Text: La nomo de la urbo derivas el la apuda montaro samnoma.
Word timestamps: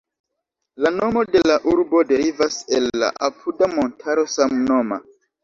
La 0.85 0.91
nomo 0.95 1.21
de 1.35 1.41
la 1.51 1.57
urbo 1.73 2.01
derivas 2.13 2.57
el 2.79 2.89
la 3.03 3.11
apuda 3.29 3.71
montaro 3.77 4.27
samnoma. 4.39 5.01